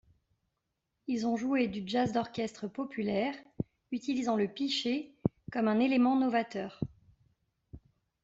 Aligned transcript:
Ils 1.05 1.27
ont 1.27 1.35
joué 1.37 1.67
du 1.67 1.83
jazz 1.87 2.11
d'orchestre 2.11 2.67
populaire, 2.67 3.35
utilisant 3.91 4.35
le 4.35 4.47
pichet 4.47 5.13
comme 5.51 5.67
un 5.67 5.79
élément 5.79 6.15
novateur. 6.17 6.79